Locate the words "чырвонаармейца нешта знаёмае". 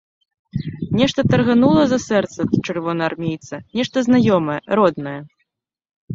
2.65-4.59